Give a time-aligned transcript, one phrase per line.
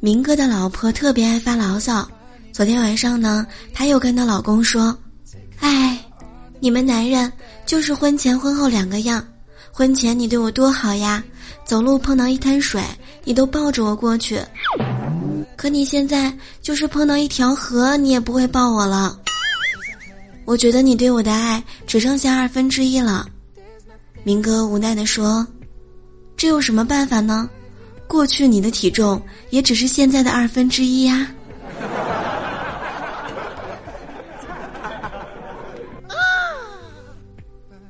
[0.00, 2.06] 明哥的老婆特别爱发牢骚。
[2.52, 4.96] 昨天晚上呢，她又跟她老公说
[5.60, 5.98] ：“哎，
[6.60, 7.32] 你们男人
[7.64, 9.26] 就是婚前婚后两个样。
[9.72, 11.22] 婚前你对我多好呀，
[11.64, 12.82] 走路碰到一滩水，
[13.24, 14.38] 你都抱着我过去。
[15.56, 19.18] 可你现在就是碰到一条河，你也不会抱我了。
[20.44, 23.26] 我觉得你对我的爱只剩下二分之一了。”
[24.24, 25.46] 明哥无奈地说
[26.36, 27.48] ：“这有什么办法呢？
[28.06, 29.20] 过去你的体重
[29.50, 31.32] 也只是现在的二分之一呀。”